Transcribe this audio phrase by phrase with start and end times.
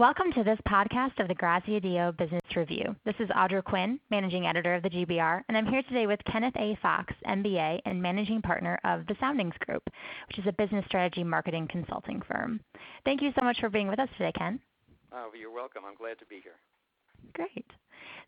[0.00, 2.96] Welcome to this podcast of the Graziadio Business Review.
[3.04, 6.56] This is Audra Quinn, Managing Editor of the GBR, and I'm here today with Kenneth
[6.56, 6.74] A.
[6.80, 9.82] Fox, MBA and Managing Partner of The Soundings Group,
[10.28, 12.60] which is a business strategy marketing consulting firm.
[13.04, 14.58] Thank you so much for being with us today, Ken.
[15.12, 15.82] Oh, you're welcome.
[15.86, 16.56] I'm glad to be here.
[17.34, 17.66] Great.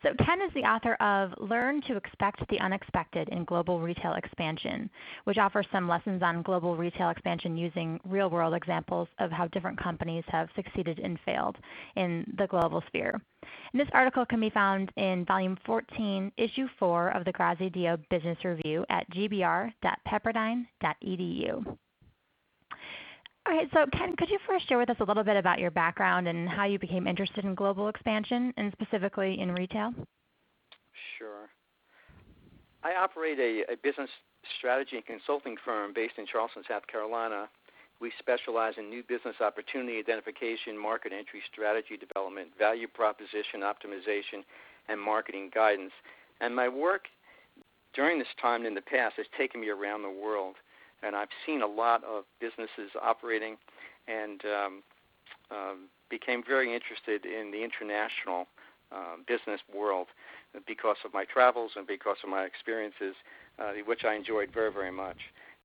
[0.03, 4.91] So Ken is the author of Learn to Expect the Unexpected in Global Retail Expansion,
[5.25, 9.79] which offers some lessons on global retail expansion using real world examples of how different
[9.79, 11.57] companies have succeeded and failed
[11.95, 13.21] in the global sphere.
[13.73, 18.45] And this article can be found in volume 14, issue 4 of the Graziadio Business
[18.45, 21.79] Review at gbr.pepperdine.edu.
[23.45, 25.73] All right, so Ken, could you first share with us a little bit about your
[25.73, 29.93] background and how you became interested in global expansion and specifically in retail?
[31.19, 31.51] Sure.
[32.85, 34.11] I operate a, a business
[34.59, 37.49] strategy and consulting firm based in Charleston, South Carolina.
[38.01, 44.43] We specialize in new business opportunity identification, market entry strategy development, value proposition optimization,
[44.89, 45.93] and marketing guidance.
[46.41, 47.07] And my work
[47.95, 50.57] during this time in the past has taken me around the world
[51.03, 53.57] and I've seen a lot of businesses operating,
[54.09, 54.83] and um,
[55.51, 58.47] um, became very interested in the international
[58.93, 60.09] uh, business world
[60.67, 63.15] because of my travels and because of my experiences,
[63.59, 65.17] uh, which I enjoyed very, very much.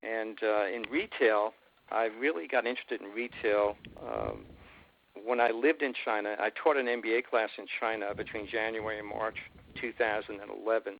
[0.02, 1.52] And uh, in retail,
[1.90, 3.74] I really got interested in retail.
[4.02, 4.44] Um,
[5.24, 9.08] when I lived in China, I taught an MBA class in China between January and
[9.08, 9.36] March
[9.80, 10.94] 2011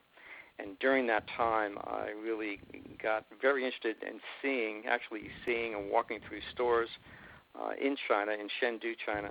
[0.59, 2.59] and during that time, I really
[3.03, 6.89] got very interested in seeing, actually seeing and walking through stores
[7.59, 9.31] uh, in China, in Chengdu, China,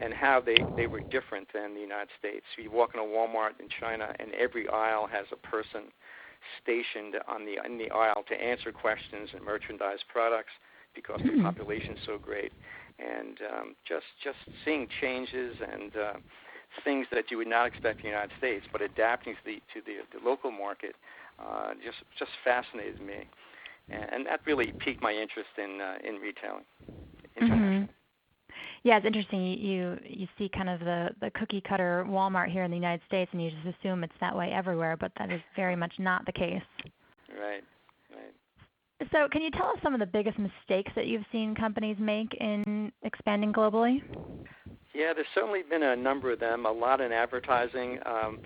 [0.00, 2.44] and how they, they were different than the United States.
[2.58, 5.92] You walk in a Walmart in China, and every aisle has a person
[6.62, 10.52] stationed on the in the aisle to answer questions and merchandise products
[10.94, 11.42] because the hmm.
[11.42, 12.52] population is so great,
[12.98, 16.12] and um, just just seeing changes and uh,
[16.82, 19.80] things that you would not expect in the United States, but adapting to the to
[19.84, 20.94] the, the local market
[21.38, 23.26] uh, just just fascinated me,
[23.90, 26.64] and, and that really piqued my interest in uh, in retailing.
[27.40, 27.84] Mm-hmm.
[28.84, 29.44] Yeah, it's interesting.
[29.44, 33.30] You you see kind of the the cookie cutter Walmart here in the United States,
[33.32, 36.32] and you just assume it's that way everywhere, but that is very much not the
[36.32, 36.62] case.
[37.30, 37.64] Right.
[38.10, 39.08] Right.
[39.10, 42.32] So, can you tell us some of the biggest mistakes that you've seen companies make
[42.34, 44.00] in expanding globally?
[44.94, 46.66] Yeah, there's certainly been a number of them.
[46.66, 48.38] A lot in advertising, um,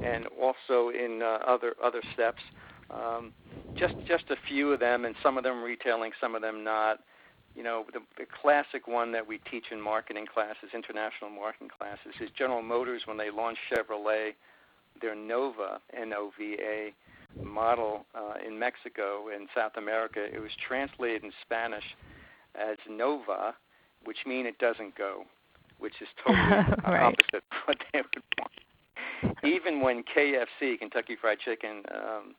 [0.00, 2.42] and also in uh, other other steps.
[2.90, 3.32] Um,
[3.76, 7.00] just just a few of them, and some of them retailing, some of them not.
[7.56, 12.12] You know, the, the classic one that we teach in marketing classes, international marketing classes,
[12.20, 14.32] is General Motors when they launched Chevrolet,
[15.00, 16.92] their Nova N-O-V-A
[17.42, 20.22] model uh, in Mexico and South America.
[20.22, 21.84] It was translated in Spanish
[22.54, 23.54] as Nova,
[24.04, 25.24] which means it doesn't go
[25.78, 26.42] which is totally
[26.86, 27.02] right.
[27.02, 28.52] opposite of what they would want.
[29.44, 32.34] Even when KFC, Kentucky Fried Chicken, um,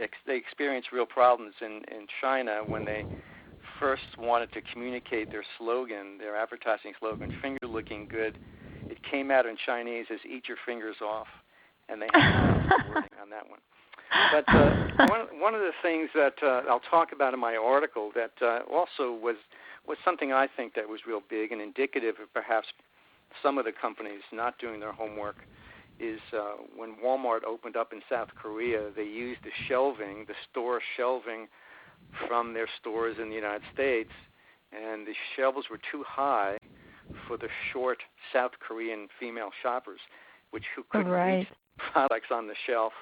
[0.00, 3.04] ex- they experienced real problems in in China when they
[3.80, 8.38] first wanted to communicate their slogan, their advertising slogan, "Finger looking good."
[8.88, 11.28] It came out in Chinese as "Eat your fingers off,"
[11.88, 13.60] and they had wording on that one.
[14.32, 18.10] But uh, one one of the things that uh, I'll talk about in my article
[18.14, 19.36] that uh, also was
[19.88, 22.68] was something I think that was real big and indicative of perhaps
[23.42, 25.36] some of the companies not doing their homework
[25.98, 30.80] is uh, when Walmart opened up in South Korea, they used the shelving, the store
[30.96, 31.48] shelving
[32.28, 34.10] from their stores in the United States,
[34.72, 36.56] and the shelves were too high
[37.26, 37.98] for the short
[38.32, 40.00] South Korean female shoppers,
[40.50, 41.38] which who couldn't right.
[41.38, 41.48] reach
[41.92, 42.92] products on the shelf.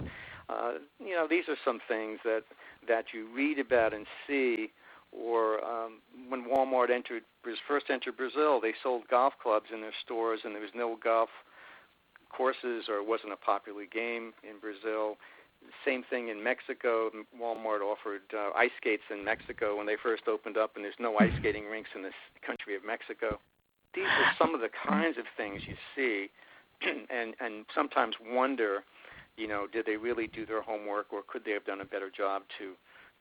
[0.48, 2.42] Uh, you know, these are some things that
[2.86, 4.70] that you read about and see
[5.16, 7.22] or um, when Walmart entered
[7.66, 11.30] first entered Brazil, they sold golf clubs in their stores, and there was no golf
[12.30, 15.16] courses, or it wasn't a popular game in Brazil.
[15.84, 17.10] Same thing in Mexico.
[17.40, 21.16] Walmart offered uh, ice skates in Mexico when they first opened up, and there's no
[21.18, 22.14] ice skating rinks in this
[22.46, 23.40] country of Mexico.
[23.94, 26.30] These are some of the kinds of things you see,
[27.10, 28.84] and and sometimes wonder,
[29.36, 32.10] you know, did they really do their homework, or could they have done a better
[32.10, 32.74] job to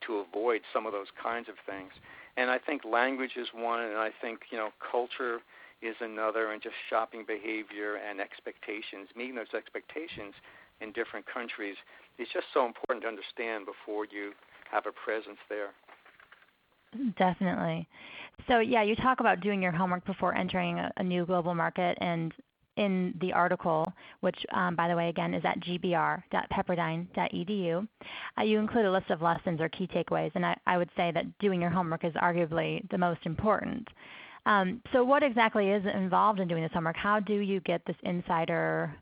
[0.06, 1.92] to avoid some of those kinds of things.
[2.38, 5.39] And I think language is one, and I think you know culture
[5.81, 10.33] is another, and just shopping behavior and expectations, meeting those expectations
[10.81, 11.75] in different countries
[12.18, 14.31] is just so important to understand before you
[14.71, 15.69] have a presence there.
[17.18, 17.88] Definitely.
[18.47, 21.97] So yeah, you talk about doing your homework before entering a, a new global market,
[22.01, 22.33] and
[22.77, 27.88] in the article, which, um, by the way, again, is at gbr.pepperdine.edu,
[28.38, 31.12] uh, you include a list of lessons or key takeaways, and I, I, would say
[31.13, 33.88] that doing your homework is arguably the most important.
[34.45, 36.98] Um, so, what exactly is involved in doing this homework?
[36.98, 38.95] How do you get this insider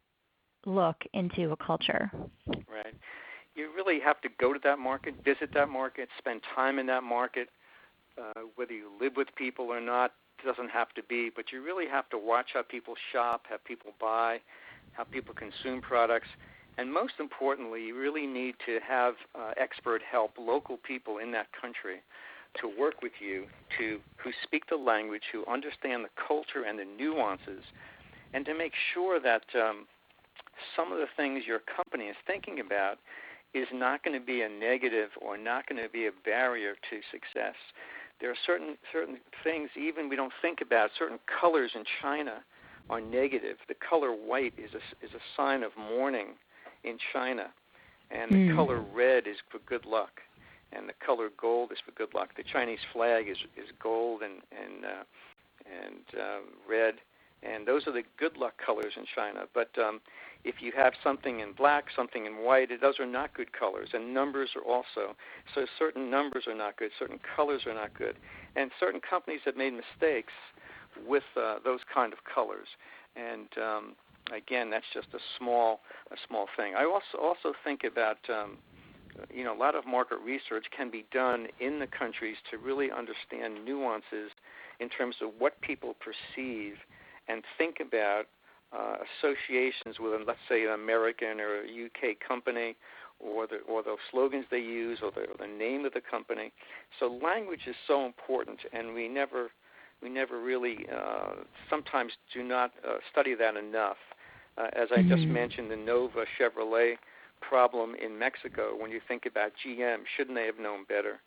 [0.66, 2.10] look into a culture?
[2.48, 2.96] Right.
[3.56, 7.04] You really have to go to that market, visit that market, spend time in that
[7.04, 7.50] market.
[8.16, 10.14] Uh, whether you live with people or not
[10.46, 13.92] doesn't have to be, but you really have to watch how people shop, how people
[14.00, 14.40] buy,
[14.94, 16.28] how people consume products.
[16.78, 21.48] And most importantly, you really need to have uh, expert help, local people in that
[21.60, 21.98] country
[22.62, 23.46] to work with you
[23.78, 27.64] to who speak the language, who understand the culture and the nuances,
[28.34, 29.86] and to make sure that um,
[30.76, 32.98] some of the things your company is thinking about
[33.54, 37.00] is not going to be a negative or not going to be a barrier to
[37.12, 37.56] success.
[38.22, 40.92] There are certain certain things even we don't think about.
[40.98, 42.44] Certain colors in China
[42.90, 43.58] are negative.
[43.68, 46.36] The color white is a is a sign of mourning
[46.84, 47.48] in China,
[48.12, 48.56] and the mm.
[48.56, 50.22] color red is for good luck
[50.76, 52.30] and the color gold is for good luck.
[52.36, 55.04] The Chinese flag is is gold and and uh,
[55.66, 56.96] and uh, red,
[57.44, 59.42] and those are the good luck colors in China.
[59.54, 60.02] But um,
[60.44, 63.90] if you have something in black, something in white, those are not good colors.
[63.94, 65.16] And numbers are also.
[65.54, 68.16] So certain numbers are not good, certain colors are not good,
[68.56, 70.34] and certain companies have made mistakes
[71.08, 72.68] with uh, those kind of colors.
[73.16, 73.96] And um,
[74.36, 75.82] again, that's just a small
[76.12, 76.74] a small thing.
[76.76, 78.58] I also also think about um,
[79.34, 82.90] you know, a lot of market research can be done in the countries to really
[82.92, 84.32] understand nuances
[84.80, 86.76] in terms of what people perceive
[87.28, 88.26] and think about
[88.72, 92.76] uh, associations with, let's say, an American or a UK company,
[93.20, 96.52] or the or the slogans they use, or the, or the name of the company.
[97.00, 99.52] So language is so important, and we never
[100.02, 103.98] we never really uh, sometimes do not uh, study that enough.
[104.58, 105.10] Uh, as I mm-hmm.
[105.10, 106.96] just mentioned, the Nova Chevrolet
[107.42, 110.00] problem in Mexico when you think about GM.
[110.18, 111.20] Shouldn't they have known better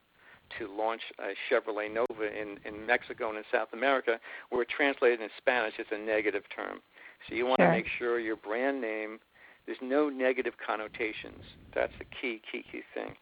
[0.59, 4.19] to launch a Chevrolet Nova in, in Mexico and in South America,
[4.51, 6.81] where translated in Spanish it's a negative term.
[7.29, 7.67] So you want sure.
[7.67, 9.19] to make sure your brand name
[9.67, 11.43] there's no negative connotations.
[11.75, 13.15] That's the key, key, key thing.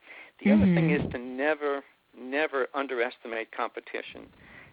[0.43, 0.63] The mm-hmm.
[0.63, 1.83] other thing is to never,
[2.17, 4.29] never underestimate competition.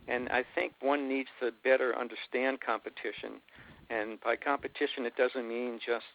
[0.07, 3.39] And I think one needs to better understand competition.
[3.89, 6.05] And by competition, it doesn't mean just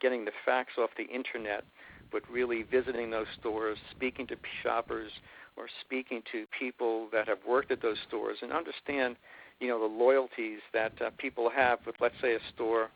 [0.00, 1.64] getting the facts off the internet,
[2.10, 5.10] but really visiting those stores, speaking to shoppers,
[5.56, 9.16] or speaking to people that have worked at those stores, and understand,
[9.60, 12.90] you know, the loyalties that uh, people have with, let's say, a store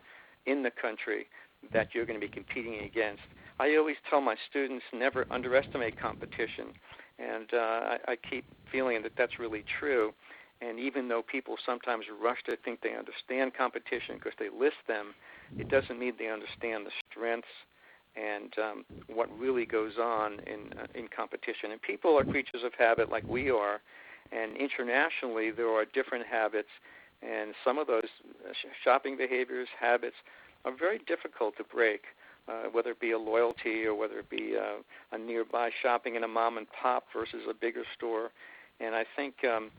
[0.45, 1.27] in the country
[1.73, 3.21] that you're going to be competing against.
[3.59, 6.73] I always tell my students never underestimate competition,
[7.19, 10.13] and uh, I, I keep feeling that that's really true.
[10.61, 15.13] And even though people sometimes rush to think they understand competition because they list them,
[15.57, 17.49] it doesn't mean they understand the strengths
[18.15, 21.71] and um, what really goes on in uh, in competition.
[21.71, 23.81] And people are creatures of habit, like we are.
[24.31, 26.69] And internationally, there are different habits,
[27.21, 28.07] and some of those
[28.47, 28.53] uh,
[28.83, 30.15] shopping behaviors, habits,
[30.63, 32.01] are very difficult to break.
[32.47, 34.81] Uh, whether it be a loyalty or whether it be uh,
[35.15, 38.31] a nearby shopping in a mom and pop versus a bigger store.
[38.79, 39.69] And I think um,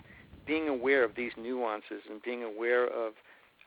[0.47, 3.15] being aware of these nuances and being aware of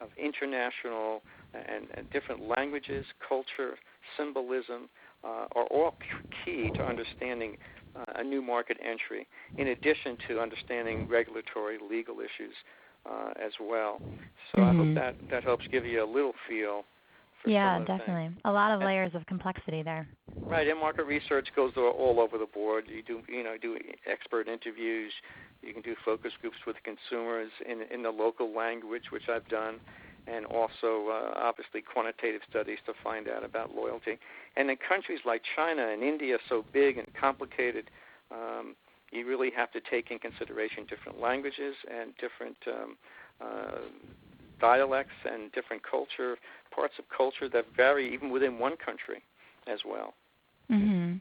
[0.01, 1.21] of international
[1.53, 3.75] and, and different languages, culture,
[4.17, 4.89] symbolism
[5.23, 5.95] uh, are all
[6.43, 7.57] key to understanding
[7.95, 12.53] uh, a new market entry, in addition to understanding regulatory legal issues
[13.09, 14.01] uh, as well.
[14.51, 14.63] So mm-hmm.
[14.63, 14.93] I hope mm-hmm.
[14.95, 16.83] that, that helps give you a little feel.
[17.45, 18.27] yeah, definitely.
[18.27, 18.41] Things.
[18.45, 20.07] A lot of layers of complexity there.
[20.41, 22.85] Right, and market research goes all over the board.
[22.87, 23.77] You do, you know, do
[24.11, 25.11] expert interviews.
[25.61, 29.79] You can do focus groups with consumers in in the local language, which I've done
[30.27, 34.17] and also uh, obviously quantitative studies to find out about loyalty.
[34.57, 37.85] And in countries like China and India, so big and complicated,
[38.31, 38.75] um,
[39.11, 42.97] you really have to take in consideration different languages and different um,
[43.41, 43.81] uh,
[44.59, 46.37] dialects and different culture,
[46.73, 49.21] parts of culture that vary even within one country
[49.67, 50.13] as well.
[50.71, 51.17] Mm-hmm.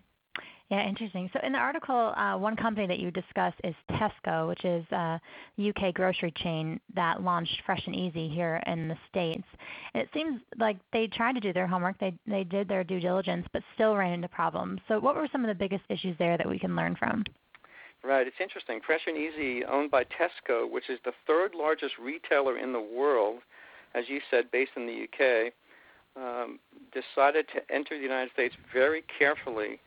[0.71, 1.29] Yeah, interesting.
[1.33, 5.21] So in the article, uh, one company that you discuss is Tesco, which is a
[5.59, 9.45] UK grocery chain that launched Fresh and Easy here in the States.
[9.93, 12.99] And it seems like they tried to do their homework, they, they did their due
[12.99, 14.81] diligence, but still ran into problems.
[14.89, 17.25] So what were some of the biggest issues there that we can learn from?
[18.03, 18.81] Right, it's interesting.
[18.85, 23.41] Fresh and Easy, owned by Tesco, which is the third largest retailer in the world,
[23.95, 25.53] as you said, based in the UK,
[26.17, 26.59] um,
[26.93, 29.81] decided to enter the United States very carefully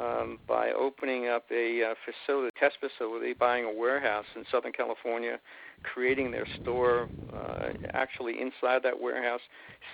[0.00, 5.38] um, by opening up a uh, facility, test facility, buying a warehouse in Southern California,
[5.82, 9.40] creating their store uh, actually inside that warehouse,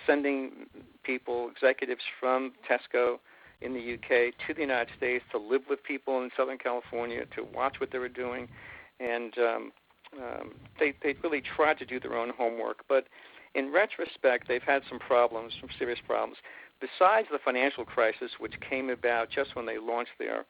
[0.05, 0.51] sending
[1.03, 3.17] people, executives from Tesco
[3.61, 7.45] in the UK to the United States to live with people in Southern California, to
[7.55, 8.47] watch what they were doing,
[8.99, 9.71] and um,
[10.17, 13.07] um, they they really tried to do their own homework, but
[13.55, 16.37] in retrospect, they've had some problems, some serious problems.
[16.79, 20.45] Besides the financial crisis, which came about just when they launched their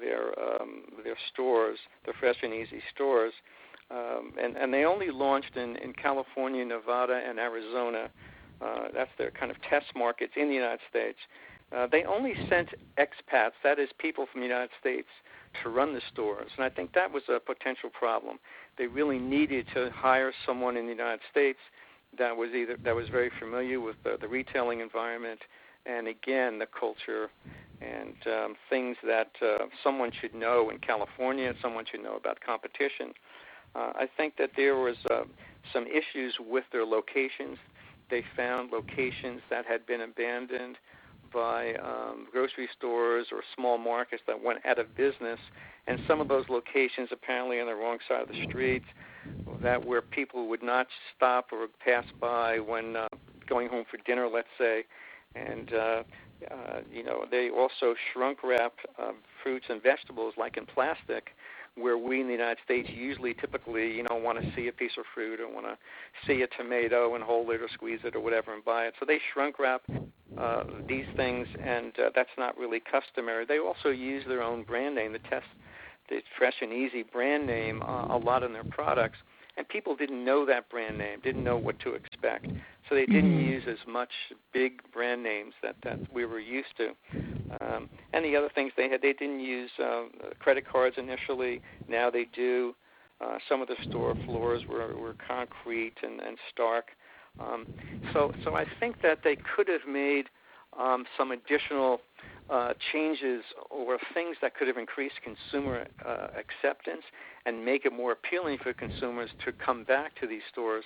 [0.00, 3.32] their um, their stores, their fresh and easy stores,
[3.90, 8.10] um, and and they only launched in in California, Nevada, and Arizona.
[8.60, 11.18] Uh, that's their kind of test markets in the United States.
[11.70, 15.08] Uh, they only sent expats, that is, people from the United States,
[15.62, 18.38] to run the stores, and I think that was a potential problem.
[18.78, 21.58] They really needed to hire someone in the United States
[22.18, 25.40] that was either that was very familiar with the, the retailing environment,
[25.88, 27.30] and again the culture
[27.80, 33.12] and um, things that uh, someone should know in California, someone should know about competition.
[33.74, 35.22] Uh, I think that there was uh,
[35.72, 37.56] some issues with their locations.
[38.10, 40.76] They found locations that had been abandoned
[41.32, 45.38] by um, grocery stores or small markets that went out of business,
[45.86, 48.82] and some of those locations apparently on the wrong side of the street,
[49.62, 53.06] that where people would not stop or pass by when uh,
[53.48, 54.84] going home for dinner, let's say,
[55.34, 56.02] and uh,
[56.50, 61.30] uh, you know they also shrunk wrap uh, fruits and vegetables like in plastic
[61.74, 64.92] where we in the United States usually typically you know want to see a piece
[64.98, 65.76] of fruit or want to
[66.26, 68.94] see a tomato and hold it or squeeze it or whatever and buy it.
[68.98, 69.82] So they shrunk wrap
[70.36, 73.44] uh, these things, and uh, that's not really customary.
[73.44, 75.46] They also use their own brand name, the test,
[76.08, 79.18] the Fresh and Easy brand name, uh, a lot in their products,
[79.58, 82.46] and people didn't know that brand name, didn't know what to expect.
[82.88, 83.50] So they didn't mm-hmm.
[83.50, 84.08] use as much
[84.54, 86.90] big brand names that that we were used to.
[87.60, 90.04] Um, and the other things they had, they didn't use uh,
[90.38, 91.60] credit cards initially.
[91.88, 92.74] Now they do.
[93.20, 96.90] Uh, some of the store floors were, were concrete and, and stark.
[97.40, 97.66] Um,
[98.12, 100.26] so, so I think that they could have made
[100.78, 102.00] um, some additional
[102.50, 107.02] uh, changes or things that could have increased consumer uh, acceptance
[107.46, 110.84] and make it more appealing for consumers to come back to these stores.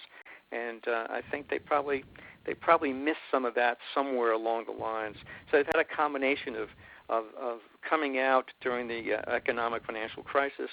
[0.50, 2.04] And uh, I think they probably
[2.44, 5.16] they probably missed some of that somewhere along the lines.
[5.50, 6.68] So they've had a combination of
[7.08, 10.70] of, of coming out during the uh, economic financial crisis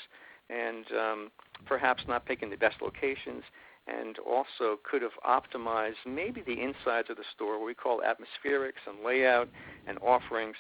[0.50, 1.32] and um,
[1.66, 3.44] perhaps not picking the best locations
[3.88, 8.86] and also could have optimized maybe the insides of the store, what we call atmospherics
[8.88, 9.50] and layout
[9.88, 10.56] and offerings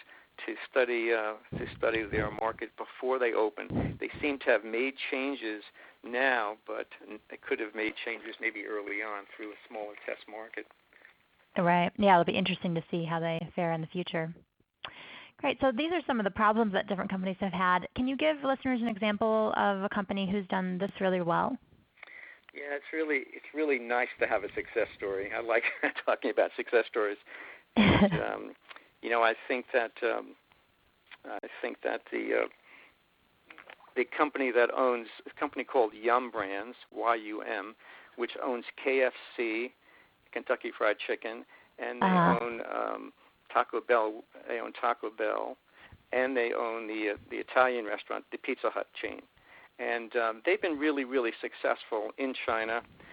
[0.46, 3.98] to study uh, to study their market before they open.
[4.00, 5.64] They seem to have made changes
[6.04, 6.88] now, but
[7.30, 10.66] they could have made changes maybe early on through a smaller test market.
[11.58, 11.92] Right.
[11.98, 14.34] Yeah, it'll be interesting to see how they fare in the future.
[15.42, 15.58] Great.
[15.62, 17.88] So these are some of the problems that different companies have had.
[17.96, 21.58] Can you give listeners an example of a company who's done this really well?
[22.54, 25.30] Yeah, it's really it's really nice to have a success story.
[25.36, 25.64] I like
[26.06, 27.18] talking about success stories.
[27.76, 28.52] And, um,
[29.02, 30.36] you know, I think that um,
[31.26, 32.48] I think that the uh,
[33.96, 37.76] the company that owns a company called Yum Brands Y U M,
[38.16, 39.72] which owns KFC,
[40.32, 41.46] Kentucky Fried Chicken,
[41.78, 42.40] and they uh-huh.
[42.42, 43.14] own um,
[43.54, 44.24] Taco Bell.
[44.48, 45.58] They own Taco Bell,
[46.12, 49.22] and they own the uh, the Italian restaurant, the Pizza Hut chain,
[49.80, 52.82] and um, they've been really really successful in China.
[52.82, 53.09] Uh,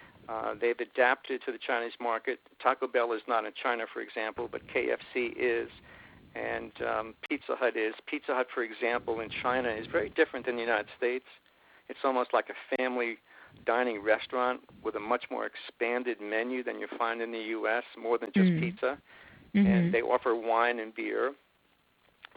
[0.60, 2.40] they've adapted to the Chinese market.
[2.62, 5.68] Taco Bell is not in China, for example, but KFC is,
[6.34, 7.94] and um, Pizza Hut is.
[8.06, 11.24] Pizza Hut, for example, in China is very different than the United States.
[11.88, 13.18] It's almost like a family
[13.64, 18.18] dining restaurant with a much more expanded menu than you find in the U.S., more
[18.18, 18.60] than just mm.
[18.60, 18.98] pizza.
[19.54, 19.66] Mm-hmm.
[19.66, 21.32] And they offer wine and beer.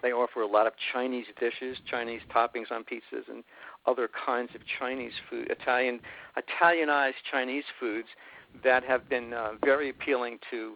[0.01, 3.43] They offer a lot of Chinese dishes, Chinese toppings on pizzas, and
[3.89, 5.99] other kinds of Chinese food, Italian,
[6.37, 8.07] Italianized Chinese foods
[8.63, 10.75] that have been uh, very appealing to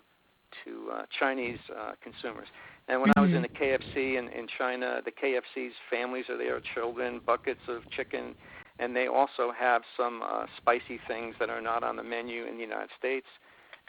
[0.64, 2.48] to uh, Chinese uh, consumers.
[2.88, 3.20] And when mm-hmm.
[3.20, 7.62] I was in the KFC in, in China, the KFC's families are there, children, buckets
[7.68, 8.36] of chicken,
[8.80, 12.56] and they also have some uh, spicy things that are not on the menu in
[12.56, 13.26] the United States.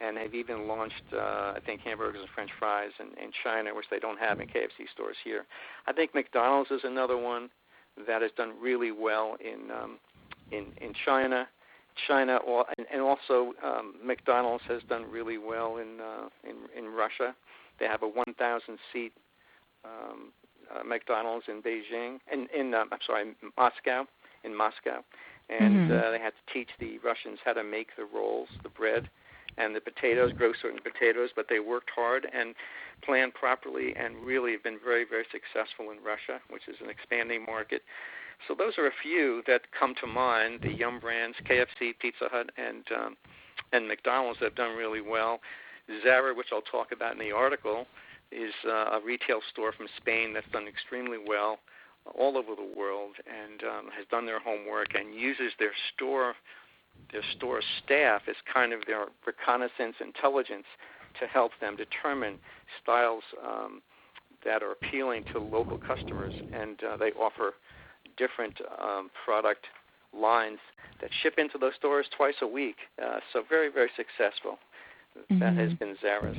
[0.00, 3.86] And they've even launched, uh, I think, hamburgers and French fries in, in China, which
[3.90, 5.44] they don't have in KFC stores here.
[5.86, 7.50] I think McDonald's is another one
[8.06, 9.98] that has done really well in um,
[10.50, 11.48] in in China.
[12.08, 12.40] China
[12.76, 17.34] and, and also um, McDonald's has done really well in uh, in in Russia.
[17.80, 19.12] They have a 1,000 seat
[19.84, 20.32] um,
[20.72, 24.06] uh, McDonald's in Beijing, and in, in uh, I'm sorry, Moscow,
[24.44, 25.04] in Moscow,
[25.50, 25.92] and mm-hmm.
[25.92, 29.08] uh, they had to teach the Russians how to make the rolls, the bread,
[29.58, 31.30] and the potatoes, grow certain potatoes.
[31.34, 32.54] But they worked hard and
[33.02, 37.44] planned properly, and really have been very, very successful in Russia, which is an expanding
[37.44, 37.82] market.
[38.48, 40.60] So those are a few that come to mind.
[40.62, 43.16] The Yum brands, KFC, Pizza Hut, and um,
[43.72, 45.40] and McDonald's have done really well.
[46.02, 47.86] Zara, which I'll talk about in the article,
[48.32, 51.58] is uh, a retail store from Spain that's done extremely well
[52.18, 56.34] all over the world and um, has done their homework and uses their store
[57.12, 60.66] their store staff as kind of their reconnaissance intelligence
[61.20, 62.38] to help them determine
[62.82, 63.80] styles um,
[64.44, 67.54] that are appealing to local customers, and uh, they offer
[68.16, 69.66] different um, product
[70.16, 70.58] lines
[71.00, 72.76] that ship into those stores twice a week.
[73.02, 74.58] Uh, so very, very successful.
[75.18, 75.38] Mm-hmm.
[75.38, 75.84] That has mm-hmm.
[75.84, 76.36] been Zara's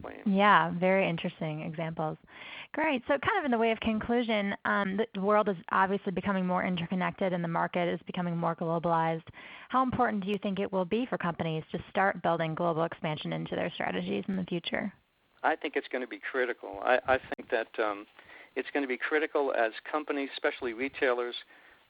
[0.00, 0.20] claim.
[0.26, 2.16] Yeah, very interesting examples.
[2.74, 3.02] Great.
[3.06, 6.64] So, kind of in the way of conclusion, um, the world is obviously becoming more
[6.64, 9.22] interconnected and the market is becoming more globalized.
[9.68, 13.32] How important do you think it will be for companies to start building global expansion
[13.32, 14.92] into their strategies in the future?
[15.44, 16.80] I think it's going to be critical.
[16.82, 18.06] I, I think that um,
[18.56, 21.36] it's going to be critical as companies, especially retailers,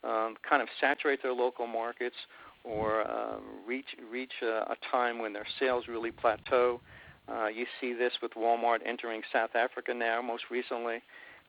[0.04, 2.16] um, kind of saturate their local markets
[2.62, 6.82] or um, reach reach a, a time when their sales really plateau.
[7.28, 11.02] Uh, you see this with Walmart entering South Africa now, most recently,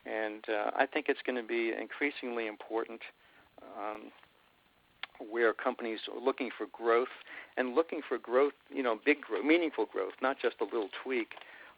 [0.05, 3.01] and uh, I think it's going to be increasingly important
[3.61, 4.11] um,
[5.29, 7.13] where companies are looking for growth
[7.57, 11.29] and looking for growth, you know, big growth, meaningful growth, not just a little tweak.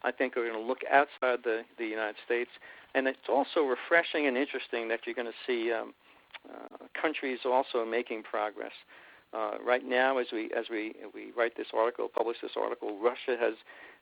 [0.04, 2.50] I think are going to look outside the, the United States.
[2.94, 5.92] And it's also refreshing and interesting that you're going to see um,
[6.48, 8.72] uh, countries also making progress.
[8.72, 13.36] Uh, right now, as we as we we write this article, publish this article, Russia
[13.38, 13.54] has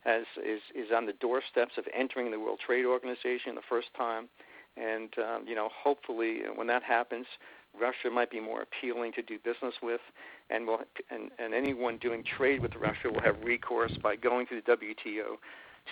[0.05, 4.29] has is is on the doorsteps of entering the World Trade Organization the first time,
[4.77, 7.27] and um, you know hopefully when that happens,
[7.79, 10.01] Russia might be more appealing to do business with,
[10.51, 10.81] and will
[11.11, 15.37] and, and anyone doing trade with Russia will have recourse by going to the WTO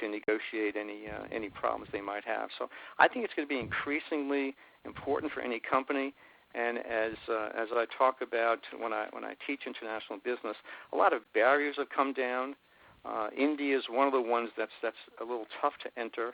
[0.00, 2.48] to negotiate any uh, any problems they might have.
[2.58, 6.14] So I think it's going to be increasingly important for any company.
[6.54, 10.56] And as uh, as I talk about when I when I teach international business,
[10.92, 12.56] a lot of barriers have come down.
[13.04, 16.32] Uh, India is one of the ones that's that's a little tough to enter.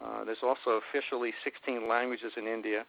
[0.00, 2.84] Uh, there's also officially 16 languages in India,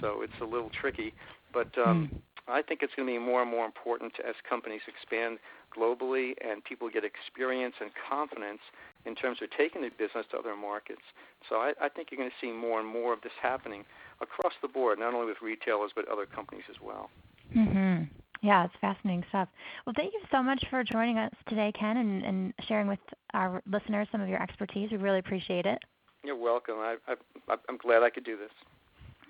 [0.00, 1.14] so it's a little tricky.
[1.52, 2.18] But um, mm.
[2.48, 5.38] I think it's going to be more and more important as companies expand
[5.76, 8.60] globally and people get experience and confidence
[9.04, 11.02] in terms of taking the business to other markets.
[11.48, 13.84] So I, I think you're going to see more and more of this happening
[14.20, 17.10] across the board, not only with retailers but other companies as well.
[17.56, 18.04] Mm-hmm.
[18.42, 19.48] Yeah, it's fascinating stuff.
[19.86, 22.98] Well, thank you so much for joining us today, Ken, and, and sharing with
[23.34, 24.90] our listeners some of your expertise.
[24.90, 25.78] We really appreciate it.
[26.24, 26.76] You're welcome.
[26.78, 28.50] I, I, I'm glad I could do this.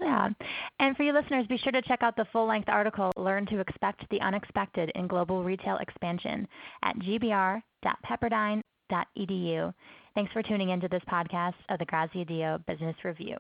[0.02, 0.28] Yeah.
[0.80, 3.60] And for you listeners, be sure to check out the full length article, Learn to
[3.60, 6.48] Expect the Unexpected in Global Retail Expansion,
[6.82, 9.74] at gbr.pepperdine.edu.
[10.14, 13.36] Thanks for tuning into this podcast of the Graziadio Business Review.